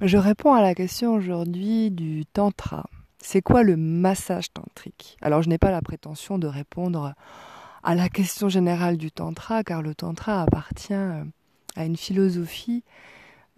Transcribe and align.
Je 0.00 0.18
réponds 0.18 0.52
à 0.52 0.60
la 0.60 0.74
question 0.74 1.14
aujourd'hui 1.14 1.92
du 1.92 2.26
tantra. 2.26 2.90
C'est 3.18 3.42
quoi 3.42 3.62
le 3.62 3.76
massage 3.76 4.52
tantrique? 4.52 5.16
Alors 5.22 5.42
je 5.42 5.48
n'ai 5.48 5.56
pas 5.56 5.70
la 5.70 5.82
prétention 5.82 6.36
de 6.36 6.48
répondre 6.48 7.14
à 7.84 7.94
la 7.94 8.08
question 8.08 8.48
générale 8.48 8.96
du 8.96 9.12
tantra, 9.12 9.62
car 9.62 9.82
le 9.82 9.94
tantra 9.94 10.42
appartient 10.42 10.92
euh, 10.92 11.22
à 11.76 11.84
une 11.84 11.96
philosophie 11.96 12.82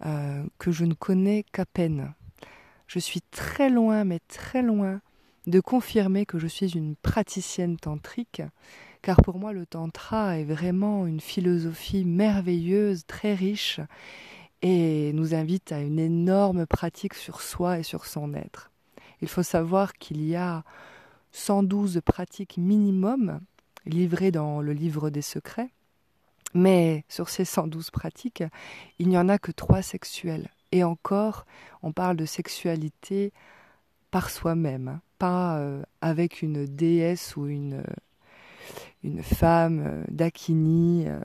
euh, 0.05 0.43
que 0.59 0.71
je 0.71 0.85
ne 0.85 0.93
connais 0.93 1.43
qu'à 1.51 1.65
peine. 1.65 2.13
Je 2.85 2.99
suis 2.99 3.21
très 3.31 3.71
loin, 3.71 4.03
mais 4.03 4.19
très 4.27 4.61
loin, 4.61 5.01
de 5.47 5.59
confirmer 5.59 6.25
que 6.25 6.37
je 6.37 6.47
suis 6.47 6.77
une 6.77 6.95
praticienne 6.95 7.77
tantrique, 7.77 8.43
car 9.01 9.17
pour 9.23 9.39
moi 9.39 9.53
le 9.53 9.65
tantra 9.65 10.37
est 10.37 10.45
vraiment 10.45 11.07
une 11.07 11.19
philosophie 11.19 12.05
merveilleuse, 12.05 13.05
très 13.07 13.33
riche, 13.33 13.79
et 14.61 15.11
nous 15.13 15.35
invite 15.35 15.71
à 15.71 15.79
une 15.79 15.99
énorme 15.99 16.65
pratique 16.65 17.13
sur 17.13 17.41
soi 17.41 17.79
et 17.79 17.83
sur 17.83 18.05
son 18.05 18.33
être. 18.33 18.71
Il 19.21 19.27
faut 19.27 19.43
savoir 19.43 19.93
qu'il 19.93 20.25
y 20.25 20.35
a 20.35 20.63
112 21.31 22.01
pratiques 22.05 22.57
minimum 22.57 23.39
livrées 23.85 24.31
dans 24.31 24.61
le 24.61 24.73
livre 24.73 25.09
des 25.09 25.21
secrets, 25.21 25.69
mais 26.53 27.05
sur 27.09 27.29
ces 27.29 27.45
112 27.45 27.91
pratiques, 27.91 28.43
il 28.99 29.07
n'y 29.07 29.17
en 29.17 29.29
a 29.29 29.37
que 29.37 29.51
trois 29.51 29.81
sexuelles. 29.81 30.49
Et 30.71 30.83
encore, 30.83 31.45
on 31.81 31.91
parle 31.91 32.17
de 32.17 32.25
sexualité 32.25 33.31
par 34.11 34.29
soi-même, 34.29 34.87
hein, 34.87 35.01
pas 35.17 35.57
euh, 35.59 35.83
avec 36.01 36.41
une 36.41 36.65
déesse 36.65 37.35
ou 37.35 37.47
une, 37.47 37.83
femme 39.21 39.83
euh, 39.85 40.03
d'Akini 40.09 41.05
euh, 41.07 41.19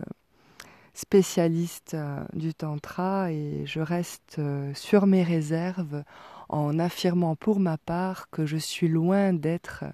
spécialiste 0.95 1.97
du 2.35 2.55
tantra 2.55 3.33
et 3.33 3.65
je 3.65 3.81
reste 3.81 4.41
sur 4.75 5.07
mes 5.07 5.23
réserves 5.23 6.05
en 6.49 6.79
affirmant 6.79 7.35
pour 7.35 7.61
ma 7.61 7.79
part 7.79 8.29
que 8.31 8.45
je 8.45 8.59
suis 8.59 8.89
loin 8.89 9.33
d'être 9.33 9.85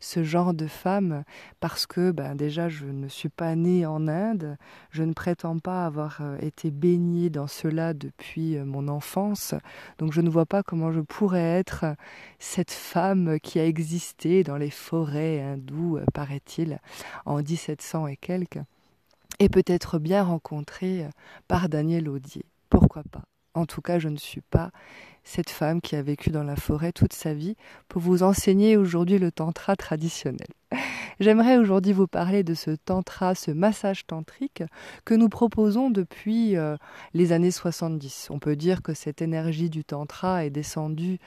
ce 0.00 0.22
genre 0.22 0.54
de 0.54 0.66
femme 0.66 1.24
parce 1.60 1.86
que 1.86 2.10
ben, 2.10 2.34
déjà 2.34 2.68
je 2.68 2.86
ne 2.86 3.08
suis 3.08 3.28
pas 3.28 3.54
née 3.56 3.86
en 3.86 4.08
Inde, 4.08 4.56
je 4.90 5.02
ne 5.02 5.12
prétends 5.12 5.58
pas 5.58 5.86
avoir 5.86 6.18
euh, 6.20 6.38
été 6.38 6.70
baignée 6.70 7.30
dans 7.30 7.46
cela 7.46 7.94
depuis 7.94 8.56
euh, 8.56 8.64
mon 8.64 8.88
enfance, 8.88 9.54
donc 9.98 10.12
je 10.12 10.20
ne 10.20 10.30
vois 10.30 10.46
pas 10.46 10.62
comment 10.62 10.92
je 10.92 11.00
pourrais 11.00 11.40
être 11.58 11.84
cette 12.38 12.70
femme 12.70 13.38
qui 13.40 13.58
a 13.58 13.66
existé 13.66 14.44
dans 14.44 14.56
les 14.56 14.70
forêts 14.70 15.42
hindoues, 15.42 15.98
euh, 15.98 16.04
paraît-il, 16.14 16.78
en 17.24 17.38
1700 17.38 18.06
et 18.06 18.16
quelques, 18.16 18.60
et 19.38 19.48
peut-être 19.48 19.98
bien 19.98 20.22
rencontrée 20.22 21.06
par 21.48 21.68
Daniel 21.68 22.08
Audier. 22.08 22.44
Pourquoi 22.70 23.02
pas? 23.10 23.22
En 23.54 23.64
tout 23.64 23.80
cas, 23.80 23.98
je 23.98 24.08
ne 24.08 24.18
suis 24.18 24.42
pas 24.42 24.70
cette 25.24 25.48
femme 25.48 25.80
qui 25.80 25.96
a 25.96 26.02
vécu 26.02 26.30
dans 26.30 26.42
la 26.42 26.56
forêt 26.56 26.92
toute 26.92 27.14
sa 27.14 27.32
vie 27.32 27.56
pour 27.88 28.02
vous 28.02 28.22
enseigner 28.22 28.76
aujourd'hui 28.76 29.18
le 29.18 29.32
tantra 29.32 29.74
traditionnel. 29.76 30.46
J'aimerais 31.20 31.56
aujourd'hui 31.56 31.94
vous 31.94 32.06
parler 32.06 32.44
de 32.44 32.52
ce 32.52 32.70
tantra, 32.70 33.34
ce 33.34 33.50
massage 33.50 34.06
tantrique 34.06 34.62
que 35.06 35.14
nous 35.14 35.30
proposons 35.30 35.88
depuis 35.88 36.56
euh, 36.56 36.76
les 37.14 37.32
années 37.32 37.50
70. 37.50 38.28
On 38.30 38.38
peut 38.38 38.56
dire 38.56 38.82
que 38.82 38.92
cette 38.92 39.22
énergie 39.22 39.70
du 39.70 39.84
tantra 39.84 40.44
est 40.44 40.50
descendue 40.50 41.18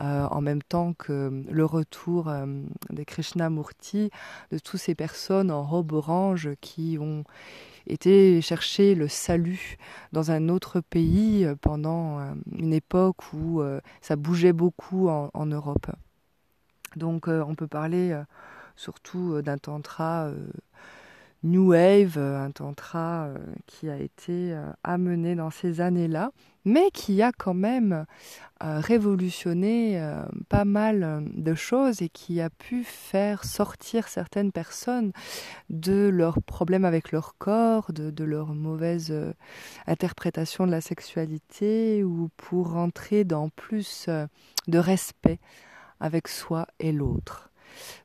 euh, 0.00 0.26
en 0.26 0.40
même 0.40 0.62
temps 0.62 0.92
que 0.94 1.44
le 1.50 1.64
retour 1.64 2.28
euh, 2.28 2.46
des 2.90 3.04
Krishnamurti, 3.04 4.10
de 4.50 4.58
toutes 4.58 4.80
ces 4.80 4.94
personnes 4.94 5.50
en 5.50 5.62
robe 5.62 5.92
orange 5.92 6.50
qui 6.60 6.98
ont 7.00 7.24
était 7.86 8.40
chercher 8.40 8.94
le 8.94 9.08
salut 9.08 9.76
dans 10.12 10.30
un 10.30 10.48
autre 10.48 10.80
pays 10.80 11.44
euh, 11.44 11.54
pendant 11.60 12.20
euh, 12.20 12.32
une 12.56 12.72
époque 12.72 13.32
où 13.32 13.60
euh, 13.60 13.80
ça 14.00 14.16
bougeait 14.16 14.52
beaucoup 14.52 15.08
en, 15.08 15.46
Europe. 15.46 15.90
Donc 16.96 17.28
on 17.28 17.54
peut 17.54 17.66
parler 17.66 18.16
surtout 18.76 19.42
d'un 19.42 19.58
tantra 19.58 20.30
New 21.42 21.70
Wave, 21.70 22.18
un 22.18 22.50
tantra 22.50 23.28
qui 23.66 23.88
a 23.88 23.96
été 23.96 24.56
amené 24.84 25.34
dans 25.34 25.50
ces 25.50 25.80
années-là 25.80 26.30
mais 26.64 26.90
qui 26.90 27.22
a 27.22 27.32
quand 27.32 27.54
même 27.54 28.06
euh, 28.62 28.80
révolutionné 28.80 29.98
euh, 29.98 30.22
pas 30.48 30.64
mal 30.64 31.24
de 31.32 31.54
choses 31.54 32.02
et 32.02 32.08
qui 32.08 32.40
a 32.40 32.50
pu 32.50 32.84
faire 32.84 33.44
sortir 33.44 34.08
certaines 34.08 34.52
personnes 34.52 35.12
de 35.70 36.08
leurs 36.08 36.42
problèmes 36.42 36.84
avec 36.84 37.12
leur 37.12 37.36
corps, 37.38 37.92
de, 37.92 38.24
leur 38.24 38.54
mauvaise 38.54 39.10
euh, 39.10 39.32
interprétation 39.86 40.66
de 40.66 40.72
la 40.72 40.82
sexualité 40.82 42.04
ou 42.04 42.28
pour 42.36 42.72
rentrer 42.72 43.24
dans 43.24 43.48
plus 43.48 44.08
de 44.68 44.78
respect 44.78 45.38
avec 46.00 46.28
soi 46.28 46.66
et 46.78 46.92
l'autre. 46.92 47.49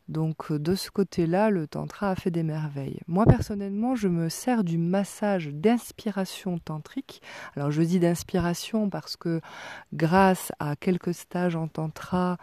Donc 0.08 0.52
euh, 0.52 0.60
de 0.60 0.76
ce 0.76 0.92
côté-là, 0.92 1.50
le 1.50 1.68
tantra 1.68 2.12
a 2.12 2.16
fait 2.16 2.32
des 2.32 2.44
merveilles. 2.44 3.00
Moi 3.08 3.26
personnellement, 3.26 3.96
je 3.96 4.08
me 4.08 4.30
sers 4.30 4.64
du 4.64 4.78
massage 4.78 5.48
d'inspiration 5.48 6.58
tantrique. 6.60 7.22
Alors 7.56 7.72
je 7.72 7.82
dis 7.82 8.00
d'inspiration 8.00 8.90
parce 8.90 9.16
que 9.16 9.42
grâce 9.94 10.52
à 10.60 10.76
quelques 10.76 11.14
stages 11.14 11.56
en 11.56 11.68
tantra, 11.68 12.38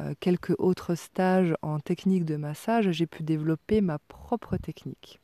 euh, 0.00 0.14
quelques 0.20 0.54
autres 0.58 0.94
stages 0.94 1.54
en 1.62 1.80
technique 1.80 2.24
de 2.24 2.36
massage, 2.36 2.90
j'ai 2.90 3.06
pu 3.06 3.22
développer 3.22 3.80
ma 3.80 3.98
propre 3.98 4.56
technique 4.56 5.20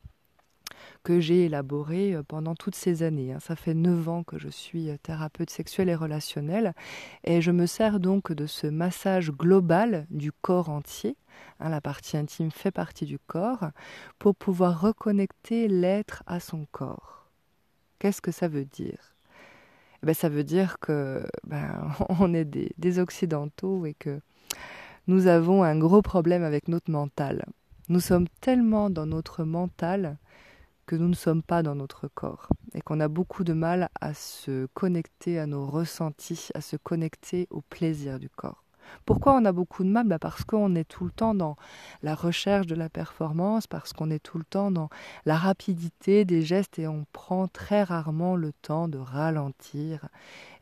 que 1.06 1.21
j'ai 1.21 1.44
élaboré 1.44 2.15
euh, 2.15 2.25
pendant 2.25 2.56
toutes 2.56 2.75
ces 2.75 3.05
années. 3.05 3.33
Hein. 3.33 3.39
Ça 3.39 3.55
fait 3.55 3.75
neuf 3.75 4.09
ans 4.09 4.25
que 4.25 4.41
je 4.41 4.49
suis 4.49 4.91
euh, 4.91 4.97
thérapeute 5.00 5.50
sexuelle 5.50 5.89
et 5.89 5.94
relationnelle 5.94 6.75
et 7.22 7.41
je 7.41 7.53
me 7.53 7.67
sers 7.67 8.00
donc 8.00 8.33
de 8.33 8.47
ce 8.47 8.67
massage 8.67 9.31
global 9.31 10.09
du 10.11 10.33
corps 10.33 10.69
entier. 10.69 11.17
Hein, 11.61 11.69
la 11.69 11.81
partie 11.81 12.17
intime 12.17 12.50
fait 12.50 12.72
partie 12.72 13.05
du 13.05 13.21
corps 13.21 13.71
pour 14.19 14.34
pouvoir 14.34 14.81
reconnecter 14.81 15.69
l'être 15.69 16.25
à 16.27 16.41
son 16.41 16.67
corps. 16.72 17.28
Qu'est-ce 18.00 18.21
que 18.21 18.33
ça 18.33 18.49
veut 18.49 18.65
dire? 18.65 19.15
Eh 20.03 20.06
ben, 20.06 20.12
Ça 20.15 20.28
veut 20.28 20.43
dire 20.43 20.81
que 20.81 21.25
ben, 21.47 21.88
on 22.19 22.34
est 22.34 22.44
des 22.44 22.99
occidentaux 22.99 23.87
et 23.87 23.94
que 23.94 24.21
nous 25.06 25.28
avons 25.28 25.62
un 25.62 25.78
gros 25.78 26.03
problème 26.03 26.43
avec 26.43 26.67
notre 26.67 26.91
mental. 26.91 27.47
Nous 27.88 28.00
sommes 28.00 28.27
tellement 28.41 28.91
dans 28.91 29.06
notre 29.06 29.44
mental 29.44 30.19
que 30.87 30.97
nous 30.97 31.09
ne 31.09 31.15
sommes 31.15 31.43
pas 31.43 31.63
dans 31.63 31.75
notre 31.75 32.09
corps 32.09 32.49
et 32.75 32.81
qu'on 32.81 33.01
a 33.01 33.09
beaucoup 33.09 33.45
de 33.45 33.53
mal 33.53 33.89
à 34.01 34.15
se 34.15 34.67
connecter 34.75 35.39
à 35.39 35.47
nos 35.47 35.67
ressentis, 35.67 36.49
à 36.55 36.61
se 36.61 36.77
connecter 36.77 37.47
au 37.51 37.61
plaisir 37.61 38.19
du 38.19 38.31
corps. 38.31 38.63
Pourquoi 39.05 39.35
on 39.35 39.45
a 39.45 39.53
beaucoup 39.53 39.85
de 39.85 39.89
mal? 39.89 40.07
Bah 40.07 40.19
Parce 40.19 40.45
qu'on 40.45 40.75
est 40.75 40.85
tout 40.85 41.05
le 41.05 41.11
temps 41.11 41.35
dans 41.35 41.57
la 42.03 42.15
recherche 42.15 42.67
de 42.67 42.75
la 42.75 42.89
performance, 42.89 43.67
parce 43.67 43.93
qu'on 43.93 44.11
est 44.11 44.23
tout 44.23 44.39
le 44.39 44.45
temps 44.45 44.71
dans 44.71 44.89
la 45.25 45.37
rapidité 45.37 46.25
des 46.25 46.43
gestes 46.43 46.79
et 46.79 46.87
on 46.87 47.07
prend 47.13 47.49
très 47.49 47.83
rarement 47.83 48.37
le 48.37 48.53
temps 48.53 48.89
de 48.89 48.99
ralentir 48.99 50.09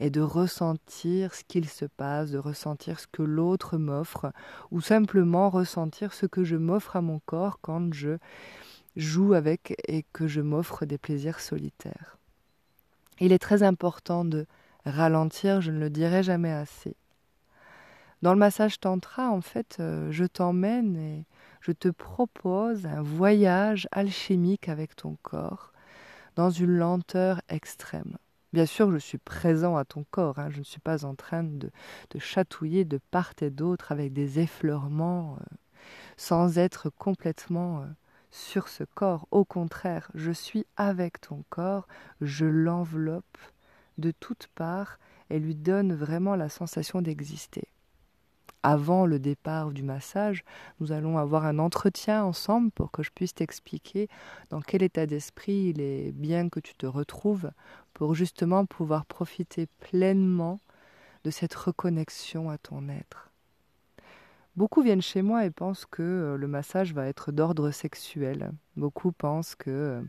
et 0.01 0.11
de 0.11 0.21
ressentir 0.21 1.35
ce 1.35 1.45
qu'il 1.45 1.69
se 1.69 1.85
passe, 1.85 2.31
de 2.31 2.39
ressentir 2.39 3.01
ce 3.01 3.07
que 3.07 3.23
l'autre 3.23 3.77
m'offre 3.77 4.33
ou 4.71 4.81
simplement 4.81 5.51
ressentir 5.51 6.13
ce 6.13 6.27
que 6.27 6.45
je 6.45 6.57
m'offre 6.57 6.97
à 6.97 7.03
mon 7.03 7.21
corps 7.27 7.59
quand 7.61 7.93
je 7.93 8.19
joue 8.97 9.35
avec 9.35 9.75
et 9.89 10.05
que 10.13 10.27
je 10.27 10.41
m'offre 10.41 10.85
des 10.85 10.99
plaisirs 10.99 11.41
solitaires. 11.41 12.19
Il 13.21 13.33
est 13.33 13.39
très 13.39 13.63
important 13.63 14.25
de 14.25 14.47
ralentir, 14.85 15.61
je 15.61 15.71
ne 15.71 15.79
le 15.79 15.91
dirai 15.91 16.23
jamais 16.23 16.53
assez. 16.53 16.97
Dans 18.23 18.33
le 18.33 18.39
massage 18.39 18.81
tantra, 18.81 19.31
en 19.31 19.41
fait, 19.41 19.77
euh, 19.81 20.11
je 20.11 20.25
t'emmène 20.25 20.97
et 20.97 21.27
je 21.61 21.73
te 21.73 21.89
propose 21.89 22.87
un 22.87 23.03
voyage 23.03 23.87
alchimique 23.93 24.69
avec 24.69 24.97
ton 24.97 25.17
corps 25.23 25.73
dans 26.37 26.51
une 26.51 26.77
lenteur 26.77 27.41
extrême. 27.49 28.17
Bien 28.53 28.67
sûr, 28.67 28.91
je 28.93 28.99
suis 28.99 29.19
présent 29.19 29.77
à 29.77 29.85
ton 29.85 30.05
corps, 30.11 30.39
hein, 30.39 30.49
je 30.51 30.59
ne 30.59 30.65
suis 30.65 30.81
pas 30.81 31.05
en 31.05 31.15
train 31.15 31.43
de 31.43 31.71
te 32.09 32.19
chatouiller 32.19 32.85
de 32.85 32.99
part 33.11 33.33
et 33.41 33.51
d'autre 33.51 33.93
avec 33.93 34.13
des 34.13 34.39
effleurements 34.39 35.37
euh, 35.41 35.57
sans 36.17 36.59
être 36.59 36.89
complètement 36.91 37.83
euh, 37.83 37.87
sur 38.35 38.67
ce 38.67 38.83
corps. 38.83 39.29
Au 39.31 39.45
contraire, 39.45 40.11
je 40.15 40.33
suis 40.33 40.67
avec 40.77 41.21
ton 41.21 41.45
corps, 41.51 41.87
je 42.21 42.45
l'enveloppe 42.47 43.39
de 43.97 44.11
toutes 44.11 44.49
parts 44.57 44.99
et 45.31 45.39
lui 45.39 45.55
donne 45.55 45.95
vraiment 45.95 46.35
la 46.35 46.49
sensation 46.49 47.01
d'exister. 47.01 47.69
Avant 48.65 49.07
le 49.07 49.21
départ 49.21 49.71
du 49.71 49.85
massage, 49.85 50.43
nous 50.81 50.91
allons 50.91 51.17
avoir 51.17 51.45
un 51.45 51.61
entretien 51.61 52.25
ensemble 52.25 52.73
pour 52.73 52.91
que 52.91 53.05
je 53.05 53.13
puisse 53.13 53.35
t'expliquer 53.35 54.09
dans 54.51 54.61
quel 54.61 54.83
état 54.83 55.07
d'esprit 55.07 55.69
il 55.69 55.81
est 55.81 56.11
bien 56.11 56.49
que 56.49 56.61
tu 56.61 56.75
te 56.75 56.87
retrouves 56.87 57.53
pour 57.93 58.17
justement 58.17 58.67
pouvoir 58.67 59.07
profiter 59.07 59.69
pleinement 59.79 60.61
de 61.23 61.31
cette 61.31 61.55
reconnexion 61.55 62.51
à 62.51 62.59
ton 62.59 62.89
être. 62.89 63.34
Beaucoup 64.57 64.83
viennent 64.83 65.03
chez 65.03 65.23
moi 65.23 65.45
et 65.45 65.51
pensent 65.51 65.85
que 65.85 66.03
euh, 66.03 66.37
le 66.37 66.47
massage 66.47 66.95
va 66.95 67.09
être 67.09 67.33
d'ordre 67.33 67.73
sexuel. 67.73 68.53
Beaucoup 68.77 69.11
pensent 69.11 69.57
que 69.57 69.71
euh, 69.71 70.03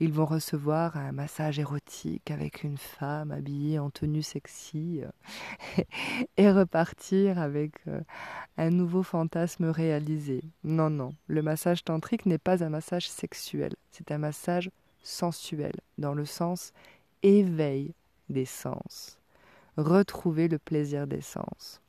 Ils 0.00 0.12
vont 0.12 0.26
recevoir 0.26 0.98
un 0.98 1.12
massage 1.12 1.58
érotique 1.58 2.30
avec 2.30 2.62
une 2.62 2.76
femme 2.76 3.30
habillée 3.30 3.78
en 3.78 3.88
tenue 3.88 4.22
sexy 4.22 5.00
euh, 5.02 5.82
et 6.36 6.50
repartir 6.50 7.38
avec 7.38 7.72
un 8.58 8.68
nouveau 8.68 9.02
fantasme 9.02 9.70
réalisé. 9.70 10.42
Non, 10.62 10.90
non, 10.90 11.14
le 11.26 11.40
massage 11.40 11.82
tantrique 11.82 12.26
n'est 12.26 12.36
pas 12.36 12.62
un 12.62 12.68
massage 12.68 13.08
sexuel, 13.08 13.76
c'est 13.90 14.12
un 14.12 14.18
massage 14.18 14.70
sensuel, 15.02 15.72
dans 15.96 16.12
le 16.12 16.26
sens 16.26 16.74
éveil 17.22 17.94
des 18.28 18.44
sens, 18.44 19.18
retrouver 19.78 20.48
le 20.48 20.58
plaisir 20.58 21.06
des 21.06 21.22
sens. 21.22 21.80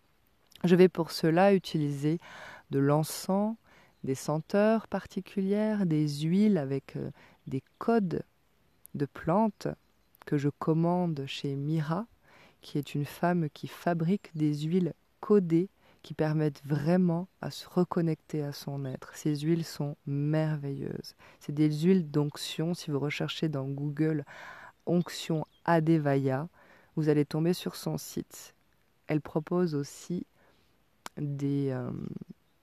Je 0.63 0.75
vais 0.75 0.89
pour 0.89 1.11
cela 1.11 1.53
utiliser 1.53 2.19
de 2.71 2.79
l'encens, 2.79 3.55
des 4.03 4.15
senteurs 4.15 4.87
particulières, 4.87 5.85
des 5.85 6.07
huiles 6.07 6.57
avec 6.57 6.95
euh, 6.95 7.11
des 7.45 7.63
codes 7.77 8.23
de 8.95 9.05
plantes 9.05 9.67
que 10.25 10.37
je 10.37 10.49
commande 10.49 11.23
chez 11.27 11.55
Mira, 11.55 12.05
qui 12.61 12.77
est 12.77 12.95
une 12.95 13.05
femme 13.05 13.49
qui 13.49 13.67
fabrique 13.67 14.31
des 14.35 14.53
huiles 14.53 14.93
codées 15.19 15.69
qui 16.03 16.13
permettent 16.13 16.63
vraiment 16.65 17.27
à 17.41 17.51
se 17.51 17.67
reconnecter 17.67 18.43
à 18.43 18.53
son 18.53 18.85
être. 18.85 19.11
Ces 19.15 19.39
huiles 19.39 19.65
sont 19.65 19.97
merveilleuses. 20.05 21.15
C'est 21.39 21.53
des 21.53 21.69
huiles 21.69 22.09
d'onction. 22.09 22.73
Si 22.73 22.91
vous 22.91 22.99
recherchez 22.99 23.49
dans 23.49 23.65
Google 23.65 24.23
onction 24.85 25.45
Adevaya, 25.65 26.47
vous 26.95 27.09
allez 27.09 27.25
tomber 27.25 27.53
sur 27.53 27.75
son 27.75 27.97
site. 27.97 28.55
Elle 29.07 29.21
propose 29.21 29.75
aussi 29.75 30.25
des 31.17 31.69
euh, 31.69 31.89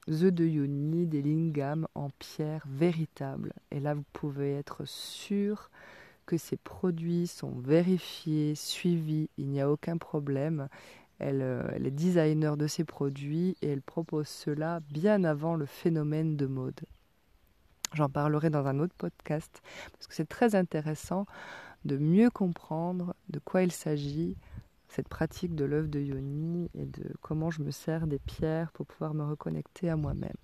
œufs 0.08 0.32
de 0.32 0.44
yoni, 0.44 1.06
des 1.06 1.22
lingam 1.22 1.86
en 1.94 2.10
pierre 2.18 2.64
véritable. 2.68 3.52
Et 3.70 3.80
là, 3.80 3.94
vous 3.94 4.04
pouvez 4.12 4.54
être 4.54 4.84
sûr 4.84 5.70
que 6.26 6.36
ces 6.36 6.56
produits 6.56 7.26
sont 7.26 7.52
vérifiés, 7.52 8.54
suivis, 8.54 9.28
il 9.36 9.48
n'y 9.48 9.60
a 9.60 9.70
aucun 9.70 9.98
problème. 9.98 10.68
Elle, 11.18 11.42
euh, 11.42 11.68
elle, 11.72 11.86
est 11.86 11.90
designer 11.90 12.56
de 12.56 12.66
ces 12.66 12.84
produits 12.84 13.56
et 13.62 13.68
elle 13.68 13.82
propose 13.82 14.28
cela 14.28 14.80
bien 14.90 15.24
avant 15.24 15.54
le 15.54 15.66
phénomène 15.66 16.36
de 16.36 16.46
mode. 16.46 16.80
J'en 17.92 18.08
parlerai 18.08 18.50
dans 18.50 18.66
un 18.66 18.80
autre 18.80 18.94
podcast 18.96 19.62
parce 19.92 20.08
que 20.08 20.14
c'est 20.14 20.28
très 20.28 20.56
intéressant 20.56 21.26
de 21.84 21.96
mieux 21.96 22.30
comprendre 22.30 23.14
de 23.28 23.38
quoi 23.38 23.62
il 23.62 23.70
s'agit, 23.70 24.36
cette 24.94 25.08
pratique 25.08 25.56
de 25.56 25.64
l'œuvre 25.64 25.88
de 25.88 25.98
Yoni 25.98 26.70
et 26.74 26.86
de 26.86 27.02
comment 27.20 27.50
je 27.50 27.62
me 27.62 27.72
sers 27.72 28.06
des 28.06 28.20
pierres 28.20 28.70
pour 28.70 28.86
pouvoir 28.86 29.12
me 29.12 29.24
reconnecter 29.24 29.90
à 29.90 29.96
moi-même. 29.96 30.36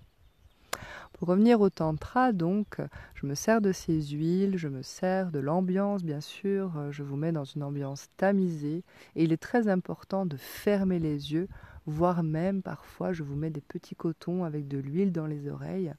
Pour 1.13 1.29
revenir 1.29 1.61
au 1.61 1.69
tantra, 1.69 2.33
donc, 2.33 2.77
je 3.15 3.25
me 3.25 3.35
sers 3.35 3.61
de 3.61 3.71
ces 3.71 4.01
huiles, 4.01 4.57
je 4.57 4.67
me 4.67 4.81
sers 4.81 5.31
de 5.31 5.39
l'ambiance, 5.39 6.03
bien 6.03 6.19
sûr, 6.19 6.91
je 6.91 7.03
vous 7.03 7.15
mets 7.15 7.31
dans 7.31 7.45
une 7.45 7.63
ambiance 7.63 8.09
tamisée, 8.17 8.83
et 9.15 9.23
il 9.23 9.31
est 9.31 9.41
très 9.41 9.69
important 9.69 10.25
de 10.25 10.35
fermer 10.35 10.99
les 10.99 11.31
yeux, 11.31 11.47
voire 11.85 12.21
même 12.23 12.61
parfois 12.61 13.13
je 13.13 13.23
vous 13.23 13.35
mets 13.35 13.51
des 13.51 13.61
petits 13.61 13.95
cotons 13.95 14.43
avec 14.43 14.67
de 14.67 14.79
l'huile 14.79 15.13
dans 15.13 15.27
les 15.27 15.47
oreilles, 15.47 15.93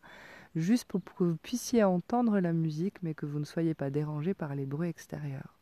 juste 0.57 0.85
pour 0.85 1.03
que 1.03 1.25
vous 1.25 1.37
puissiez 1.37 1.85
entendre 1.85 2.39
la 2.39 2.53
musique, 2.53 3.03
mais 3.03 3.15
que 3.15 3.27
vous 3.27 3.39
ne 3.39 3.45
soyez 3.45 3.73
pas 3.73 3.91
dérangé 3.91 4.35
par 4.35 4.55
les 4.55 4.67
bruits 4.67 4.91
extérieurs. 4.91 5.62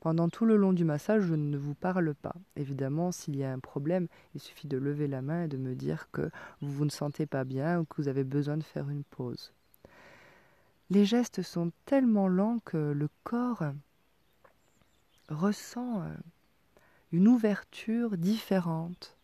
Pendant 0.00 0.28
tout 0.28 0.44
le 0.44 0.56
long 0.56 0.72
du 0.72 0.84
massage, 0.84 1.22
je 1.22 1.34
ne 1.34 1.56
vous 1.56 1.74
parle 1.74 2.14
pas. 2.14 2.34
Évidemment, 2.56 3.10
s'il 3.10 3.36
y 3.36 3.42
a 3.42 3.52
un 3.52 3.58
problème, 3.58 4.06
il 4.34 4.40
suffit 4.40 4.68
de 4.68 4.78
lever 4.78 5.08
la 5.08 5.22
main 5.22 5.44
et 5.44 5.48
de 5.48 5.56
me 5.56 5.74
dire 5.74 6.08
que 6.12 6.30
vous 6.60 6.70
vous 6.70 6.84
ne 6.84 6.90
sentez 6.90 7.26
pas 7.26 7.44
bien 7.44 7.80
ou 7.80 7.84
que 7.84 8.00
vous 8.00 8.08
avez 8.08 8.24
besoin 8.24 8.56
de 8.56 8.62
faire 8.62 8.88
une 8.90 9.02
pause. 9.02 9.52
Les 10.90 11.04
gestes 11.04 11.42
sont 11.42 11.72
tellement 11.84 12.28
lents 12.28 12.60
que 12.64 12.92
le 12.92 13.08
corps 13.24 13.64
ressent 15.28 16.00
euh, 16.02 16.14
une 17.12 17.28
ouverture 17.28 18.16
différente. 18.16 19.16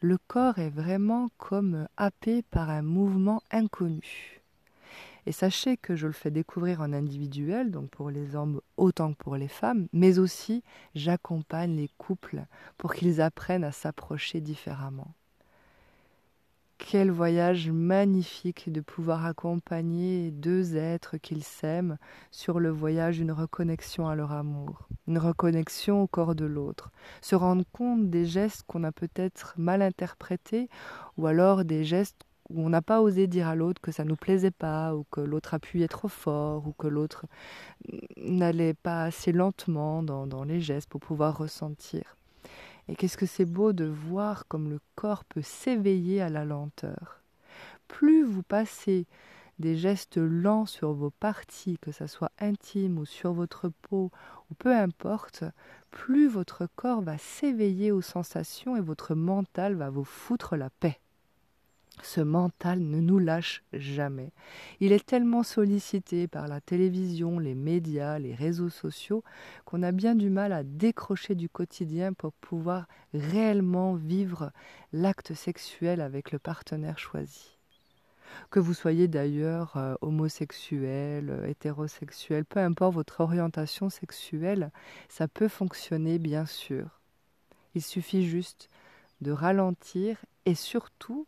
Le 0.00 0.16
corps 0.28 0.58
est 0.58 0.70
vraiment 0.70 1.28
comme 1.38 1.88
happé 1.96 2.42
par 2.42 2.70
un 2.70 2.82
mouvement 2.82 3.42
inconnu. 3.50 4.37
Et 5.28 5.32
sachez 5.32 5.76
que 5.76 5.94
je 5.94 6.06
le 6.06 6.14
fais 6.14 6.30
découvrir 6.30 6.80
en 6.80 6.94
individuel, 6.94 7.70
donc 7.70 7.90
pour 7.90 8.08
les 8.08 8.34
hommes 8.34 8.62
autant 8.78 9.12
que 9.12 9.18
pour 9.18 9.36
les 9.36 9.46
femmes, 9.46 9.86
mais 9.92 10.18
aussi 10.18 10.64
j'accompagne 10.94 11.76
les 11.76 11.90
couples 11.98 12.46
pour 12.78 12.94
qu'ils 12.94 13.20
apprennent 13.20 13.62
à 13.62 13.70
s'approcher 13.70 14.40
différemment. 14.40 15.12
Quel 16.78 17.10
voyage 17.10 17.70
magnifique 17.70 18.72
de 18.72 18.80
pouvoir 18.80 19.26
accompagner 19.26 20.30
deux 20.30 20.76
êtres 20.76 21.18
qu'ils 21.18 21.44
s'aiment 21.44 21.98
sur 22.30 22.58
le 22.58 22.70
voyage 22.70 23.18
d'une 23.18 23.32
reconnexion 23.32 24.08
à 24.08 24.14
leur 24.14 24.32
amour, 24.32 24.88
une 25.06 25.18
reconnexion 25.18 26.04
au 26.04 26.06
corps 26.06 26.36
de 26.36 26.46
l'autre, 26.46 26.90
se 27.20 27.34
rendre 27.36 27.64
compte 27.70 28.08
des 28.08 28.24
gestes 28.24 28.62
qu'on 28.66 28.82
a 28.82 28.92
peut-être 28.92 29.52
mal 29.58 29.82
interprétés 29.82 30.70
ou 31.18 31.26
alors 31.26 31.66
des 31.66 31.84
gestes 31.84 32.24
où 32.50 32.64
on 32.64 32.70
n'a 32.70 32.82
pas 32.82 33.02
osé 33.02 33.26
dire 33.26 33.48
à 33.48 33.54
l'autre 33.54 33.80
que 33.80 33.92
ça 33.92 34.04
nous 34.04 34.16
plaisait 34.16 34.50
pas, 34.50 34.94
ou 34.94 35.04
que 35.10 35.20
l'autre 35.20 35.54
appuyait 35.54 35.88
trop 35.88 36.08
fort, 36.08 36.66
ou 36.66 36.72
que 36.72 36.86
l'autre 36.86 37.26
n'allait 38.16 38.74
pas 38.74 39.04
assez 39.04 39.32
lentement 39.32 40.02
dans, 40.02 40.44
les 40.44 40.60
gestes 40.60 40.88
pour 40.88 41.00
pouvoir 41.00 41.36
ressentir. 41.36 42.16
Et 42.88 42.96
qu'est-ce 42.96 43.18
que 43.18 43.26
c'est 43.26 43.44
beau 43.44 43.72
de 43.72 43.84
voir 43.84 44.46
comme 44.48 44.70
le 44.70 44.80
corps 44.94 45.24
peut 45.24 45.42
s'éveiller 45.42 46.22
à 46.22 46.30
la 46.30 46.44
lenteur. 46.46 47.20
Plus 47.86 48.24
vous 48.24 48.42
passez 48.42 49.06
des 49.58 49.76
gestes 49.76 50.16
lents 50.16 50.66
sur 50.66 50.92
vos 50.92 51.10
parties, 51.10 51.78
que 51.82 51.92
ça 51.92 52.06
soit 52.06 52.30
intime 52.38 52.98
ou 52.98 53.04
sur 53.04 53.32
votre 53.32 53.70
peau, 53.82 54.10
ou 54.50 54.54
peu 54.54 54.74
importe, 54.74 55.44
plus 55.90 56.28
votre 56.28 56.66
corps 56.76 57.02
va 57.02 57.18
s'éveiller 57.18 57.92
aux 57.92 58.00
sensations 58.00 58.76
et 58.76 58.80
votre 58.80 59.14
mental 59.14 59.74
va 59.74 59.90
vous 59.90 60.04
foutre 60.04 60.56
la 60.56 60.70
paix. 60.70 60.98
Ce 62.02 62.20
mental 62.20 62.80
ne 62.80 63.00
nous 63.00 63.18
lâche 63.18 63.62
jamais. 63.72 64.32
Il 64.80 64.92
est 64.92 65.04
tellement 65.04 65.42
sollicité 65.42 66.28
par 66.28 66.48
la 66.48 66.60
télévision, 66.60 67.38
les 67.38 67.54
médias, 67.54 68.18
les 68.18 68.34
réseaux 68.34 68.68
sociaux, 68.68 69.24
qu'on 69.64 69.82
a 69.82 69.92
bien 69.92 70.14
du 70.14 70.30
mal 70.30 70.52
à 70.52 70.62
décrocher 70.62 71.34
du 71.34 71.48
quotidien 71.48 72.12
pour 72.12 72.32
pouvoir 72.32 72.86
réellement 73.14 73.94
vivre 73.94 74.52
l'acte 74.92 75.34
sexuel 75.34 76.00
avec 76.00 76.32
le 76.32 76.38
partenaire 76.38 76.98
choisi. 76.98 77.58
Que 78.50 78.60
vous 78.60 78.74
soyez 78.74 79.08
d'ailleurs 79.08 79.76
euh, 79.76 79.94
homosexuel, 80.00 81.30
euh, 81.30 81.46
hétérosexuel, 81.46 82.44
peu 82.44 82.60
importe 82.60 82.94
votre 82.94 83.20
orientation 83.20 83.88
sexuelle, 83.88 84.70
ça 85.08 85.28
peut 85.28 85.48
fonctionner 85.48 86.18
bien 86.18 86.46
sûr. 86.46 87.00
Il 87.74 87.82
suffit 87.82 88.26
juste 88.26 88.68
de 89.20 89.32
ralentir 89.32 90.18
et 90.46 90.54
surtout 90.54 91.26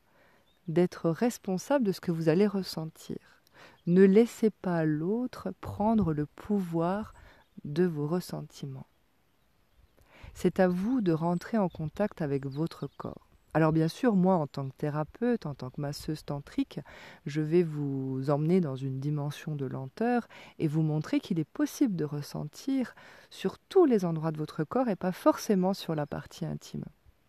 d'être 0.68 1.10
responsable 1.10 1.84
de 1.84 1.92
ce 1.92 2.00
que 2.00 2.12
vous 2.12 2.28
allez 2.28 2.46
ressentir. 2.46 3.18
Ne 3.86 4.04
laissez 4.04 4.50
pas 4.50 4.84
l'autre 4.84 5.52
prendre 5.60 6.12
le 6.12 6.26
pouvoir 6.26 7.14
de 7.64 7.84
vos 7.84 8.06
ressentiments. 8.06 8.86
C'est 10.34 10.60
à 10.60 10.68
vous 10.68 11.00
de 11.00 11.12
rentrer 11.12 11.58
en 11.58 11.68
contact 11.68 12.22
avec 12.22 12.46
votre 12.46 12.88
corps. 12.96 13.30
Alors 13.52 13.72
bien 13.72 13.88
sûr, 13.88 14.14
moi 14.14 14.36
en 14.36 14.46
tant 14.46 14.68
que 14.68 14.76
thérapeute, 14.76 15.44
en 15.44 15.54
tant 15.54 15.70
que 15.70 15.80
masseuse 15.80 16.24
tantrique, 16.24 16.78
je 17.26 17.40
vais 17.40 17.64
vous 17.64 18.30
emmener 18.30 18.60
dans 18.60 18.76
une 18.76 19.00
dimension 19.00 19.56
de 19.56 19.66
lenteur 19.66 20.28
et 20.60 20.68
vous 20.68 20.82
montrer 20.82 21.18
qu'il 21.18 21.40
est 21.40 21.44
possible 21.44 21.96
de 21.96 22.04
ressentir 22.04 22.94
sur 23.28 23.58
tous 23.58 23.86
les 23.86 24.04
endroits 24.04 24.30
de 24.30 24.38
votre 24.38 24.62
corps 24.62 24.88
et 24.88 24.96
pas 24.96 25.12
forcément 25.12 25.74
sur 25.74 25.96
la 25.96 26.06
partie 26.06 26.44
intime. 26.46 26.84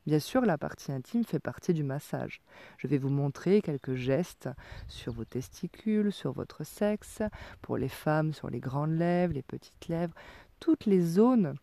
Bien 0.07 0.19
sûr, 0.19 0.41
la 0.41 0.57
partie 0.57 0.91
intime 0.91 1.23
fait 1.23 1.39
partie 1.39 1.73
du 1.73 1.83
massage. 1.83 2.41
Je 2.77 2.87
vais 2.87 2.97
vous 2.97 3.09
montrer 3.09 3.61
quelques 3.61 3.93
gestes 3.93 4.49
sur 4.87 5.13
vos 5.13 5.25
testicules, 5.25 6.11
sur 6.11 6.31
votre 6.31 6.63
sexe, 6.63 7.21
pour 7.61 7.77
les 7.77 7.89
femmes 7.89 8.33
sur 8.33 8.49
les 8.49 8.59
grandes 8.59 8.97
lèvres, 8.97 9.33
les 9.33 9.43
petites 9.43 9.87
lèvres, 9.87 10.15
toutes 10.59 10.85
les 10.85 11.01
zones 11.01 11.55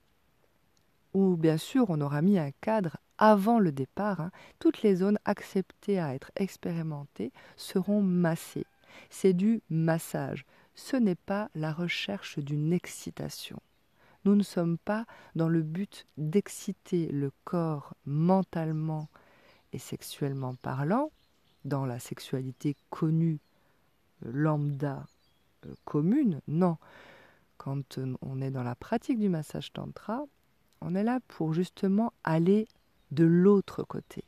où 1.15 1.37
bien 1.37 1.57
sûr 1.57 1.87
on 1.89 2.01
aura 2.01 2.23
mis 2.23 2.39
un 2.39 2.53
cadre 2.61 2.99
avant 3.17 3.59
le 3.59 3.73
départ, 3.73 4.21
hein. 4.21 4.31
toutes 4.61 4.83
les 4.83 4.97
zones 4.97 5.19
acceptées 5.25 5.99
à 5.99 6.15
être 6.15 6.31
expérimentées 6.37 7.33
seront 7.57 8.03
massées. 8.03 8.67
C'est 9.11 9.33
du 9.33 9.63
massage, 9.69 10.45
ce 10.77 10.97
n'est 10.97 11.17
pas 11.17 11.51
la 11.57 11.73
recherche 11.73 12.39
d'une 12.39 12.73
excitation. 12.73 13.61
Nous 14.29 14.37
ne 14.37 14.43
sommes 14.43 14.77
pas 14.77 15.07
dans 15.37 15.49
le 15.49 15.63
but 15.63 16.07
d'exciter 16.19 17.07
le 17.07 17.33
corps 17.45 17.95
mentalement 18.05 19.09
et 19.73 19.79
sexuellement 19.79 20.55
parlant, 20.55 21.11
dans 21.65 21.87
la 21.87 21.99
sexualité 21.99 22.77
connue, 22.91 23.39
euh, 24.27 24.31
lambda, 24.31 25.07
euh, 25.65 25.73
commune, 25.87 26.43
non. 26.47 26.77
Quand 27.57 27.97
euh, 27.97 28.15
on 28.21 28.43
est 28.43 28.51
dans 28.51 28.63
la 28.63 28.75
pratique 28.75 29.19
du 29.19 29.31
massage 29.31 29.73
tantra, 29.73 30.27
on 30.83 30.95
est 30.95 31.05
là 31.05 31.21
pour 31.27 31.55
justement 31.55 32.13
aller 32.23 32.69
de 33.11 33.25
l'autre 33.25 33.83
côté, 33.83 34.25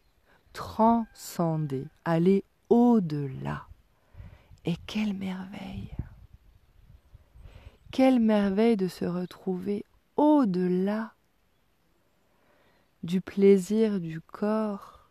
transcender, 0.55 1.89
aller 2.07 2.43
au-delà. 2.71 3.67
Et 4.65 4.77
quelle 4.87 5.13
merveille 5.13 5.91
Quelle 7.91 8.19
merveille 8.19 8.79
de 8.79 8.89
se 8.89 9.05
retrouver 9.05 9.85
au-delà 10.41 11.13
du 13.03 13.21
plaisir 13.21 14.01
du 14.01 14.23
corps, 14.23 15.07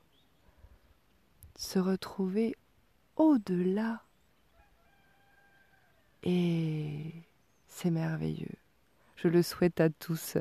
se 1.56 1.78
retrouver 1.78 2.56
au-delà. 3.16 4.02
Et 6.24 7.14
c'est 7.68 7.92
merveilleux. 7.92 8.58
Je 9.18 9.28
le 9.28 9.44
souhaite 9.44 9.80
à 9.80 9.90
tous. 9.92 10.38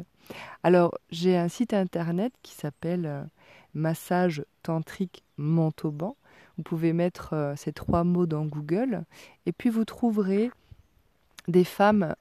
Alors, 0.62 0.97
j'ai 1.11 1.37
un 1.37 1.49
site 1.49 1.75
internet 1.75 2.33
qui 2.42 2.54
s'appelle 2.54 3.04
euh, 3.04 3.25
Massage 3.75 4.42
Tantrique 4.62 5.23
Montauban. 5.37 6.16
Vous 6.57 6.62
pouvez 6.62 6.95
mettre 6.95 7.35
euh, 7.35 7.57
ces 7.57 7.75
trois 7.75 8.04
mots 8.04 8.26
dans 8.26 8.47
Google 8.47 9.04
et 9.45 9.52
puis 9.52 9.68
vous 9.68 9.85
trouverez 9.85 10.50
des 11.47 11.64
femmes 11.64 12.14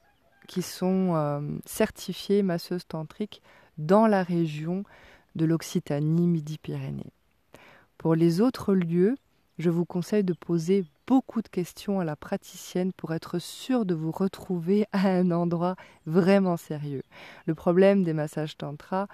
qui 0.48 0.62
sont 0.62 1.14
euh, 1.14 1.40
certifiées 1.64 2.42
masseuses 2.42 2.88
tantriques 2.88 3.40
dans 3.76 4.08
la 4.08 4.24
région 4.24 4.82
de 5.36 5.44
l'Occitanie 5.44 6.26
Midi-Pyrénées. 6.26 7.12
Pour 7.98 8.16
les 8.16 8.40
autres 8.40 8.74
lieux, 8.74 9.16
je 9.58 9.70
vous 9.70 9.84
conseille 9.84 10.24
de 10.24 10.32
poser 10.32 10.84
beaucoup 11.06 11.42
de 11.42 11.48
questions 11.48 12.00
à 12.00 12.04
la 12.04 12.16
praticienne 12.16 12.92
pour 12.92 13.12
être 13.12 13.38
sûr 13.38 13.84
de 13.84 13.94
vous 13.94 14.10
retrouver 14.10 14.86
à 14.92 15.08
un 15.08 15.30
endroit 15.30 15.76
vraiment 16.06 16.56
sérieux. 16.56 17.02
Le 17.46 17.54
problème 17.54 18.02
des 18.02 18.12
massages 18.12 18.56
tantra, 18.56 19.08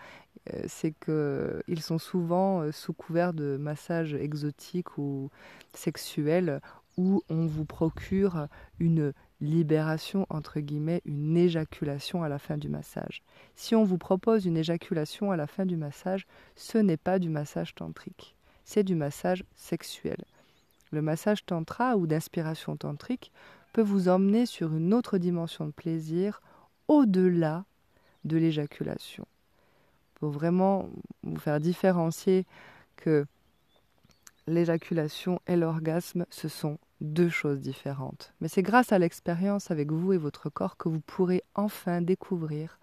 euh, 0.52 0.62
c'est 0.66 0.92
qu'ils 0.92 1.82
sont 1.82 1.98
souvent 1.98 2.60
euh, 2.60 2.72
sous 2.72 2.92
couvert 2.92 3.32
de 3.32 3.56
massages 3.56 4.14
exotiques 4.14 4.98
ou 4.98 5.30
sexuels 5.72 6.60
où 6.96 7.22
on 7.28 7.46
vous 7.46 7.64
procure 7.64 8.46
une 8.78 9.12
libération, 9.44 10.26
entre 10.30 10.60
guillemets, 10.60 11.02
une 11.04 11.36
éjaculation 11.36 12.22
à 12.22 12.28
la 12.28 12.38
fin 12.38 12.56
du 12.56 12.68
massage. 12.68 13.22
Si 13.54 13.74
on 13.74 13.84
vous 13.84 13.98
propose 13.98 14.46
une 14.46 14.56
éjaculation 14.56 15.30
à 15.30 15.36
la 15.36 15.46
fin 15.46 15.66
du 15.66 15.76
massage, 15.76 16.26
ce 16.56 16.78
n'est 16.78 16.96
pas 16.96 17.18
du 17.18 17.28
massage 17.28 17.74
tantrique, 17.74 18.36
c'est 18.64 18.84
du 18.84 18.94
massage 18.94 19.44
sexuel. 19.54 20.18
Le 20.90 21.02
massage 21.02 21.44
tantra 21.44 21.96
ou 21.96 22.06
d'inspiration 22.06 22.76
tantrique 22.76 23.32
peut 23.72 23.82
vous 23.82 24.08
emmener 24.08 24.46
sur 24.46 24.72
une 24.74 24.94
autre 24.94 25.18
dimension 25.18 25.66
de 25.66 25.72
plaisir 25.72 26.40
au-delà 26.88 27.64
de 28.24 28.36
l'éjaculation. 28.36 29.26
Pour 30.14 30.30
vraiment 30.30 30.88
vous 31.22 31.38
faire 31.38 31.60
différencier 31.60 32.46
que 32.96 33.26
l'éjaculation 34.46 35.40
et 35.46 35.56
l'orgasme, 35.56 36.26
ce 36.30 36.48
sont 36.48 36.78
deux 37.00 37.28
choses 37.28 37.60
différentes. 37.60 38.32
Mais 38.40 38.48
c'est 38.48 38.62
grâce 38.62 38.92
à 38.92 38.98
l'expérience 38.98 39.70
avec 39.70 39.90
vous 39.90 40.12
et 40.12 40.18
votre 40.18 40.48
corps 40.50 40.76
que 40.76 40.88
vous 40.88 41.00
pourrez 41.00 41.42
enfin 41.54 42.00
découvrir 42.00 42.78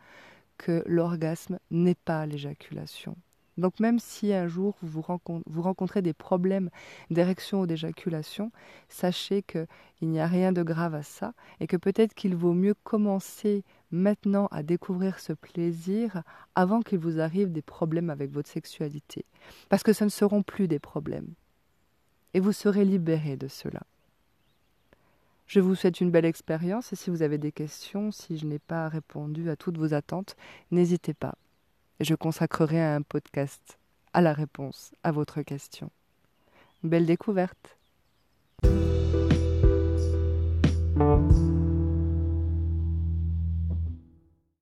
que 0.58 0.84
l'orgasme 0.86 1.60
n'est 1.72 1.96
pas 1.96 2.26
l'éjaculation. 2.26 3.16
Donc 3.58 3.80
même 3.80 4.00
si 4.00 4.34
un 4.34 4.48
jour 4.48 4.76
vous, 4.82 5.02
rencontrez, 5.02 6.02
des 6.02 6.14
problèmes 6.14 6.70
d'érection 7.10 7.62
ou 7.62 7.68
d'éjaculation, 7.68 8.52
sachez 8.90 9.44
qu'il 9.44 9.68
n'y 10.10 10.20
a 10.20 10.28
rien 10.28 10.52
de 10.52 10.64
grave 10.64 10.96
à 10.96 11.04
ça 11.04 11.34
et 11.60 11.68
que 11.68 11.78
peut-être 11.78 12.14
qu'il 12.14 12.36
vaut 12.36 12.54
mieux 12.54 12.76
commencer 12.84 13.64
maintenant 13.92 14.48
à 14.52 14.64
découvrir 14.64 15.20
ce 15.20 15.34
plaisir 15.34 16.24
avant 16.56 16.82
qu'il 16.82 17.00
vous 17.00 17.20
arrive 17.20 17.52
des 17.52 17.62
problèmes 17.62 18.10
avec 18.10 18.32
votre 18.32 18.50
sexualité. 18.50 19.26
Parce 19.70 19.84
que 19.84 19.94
ce 19.94 20.06
ne 20.06 20.10
seront 20.10 20.44
plus 20.44 20.68
des 20.68 20.80
problèmes. 20.80 21.34
Et 22.34 22.40
vous 22.40 22.54
serez 22.54 22.86
libéré 22.86 23.36
de 23.36 23.50
cela. 23.50 23.82
Je 25.52 25.60
vous 25.60 25.76
souhaite 25.76 26.00
une 26.00 26.12
belle 26.12 26.24
expérience 26.24 26.94
et 26.94 26.96
si 26.96 27.10
vous 27.10 27.24
avez 27.24 27.38
des 27.38 27.52
questions, 27.52 28.14
si 28.14 28.38
je 28.38 28.46
n'ai 28.46 28.58
pas 28.58 28.88
répondu 28.88 29.50
à 29.50 29.58
toutes 29.58 29.78
vos 29.78 29.94
attentes, 29.94 30.38
n'hésitez 30.72 31.14
pas. 31.14 31.36
Je 32.00 32.16
consacrerai 32.16 32.82
un 32.82 33.02
podcast 33.02 33.78
à 34.14 34.22
la 34.22 34.32
réponse 34.32 34.94
à 35.04 35.12
votre 35.12 35.42
question. 35.42 35.92
Belle 36.84 37.06
découverte 37.06 37.76